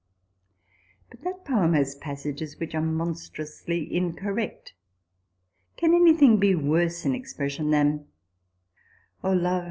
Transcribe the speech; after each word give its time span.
* 0.57 1.09
But 1.11 1.21
that 1.21 1.45
poem 1.45 1.73
has 1.73 1.93
passages 1.93 2.59
which 2.59 2.73
are 2.73 2.81
monstrously 2.81 3.95
incorrect; 3.95 4.73
can 5.77 5.93
anything 5.93 6.39
be 6.39 6.55
worse 6.55 7.05
in 7.05 7.13
expression 7.13 7.69
than" 7.69 8.07
O 9.23 9.31
Love 9.31 9.59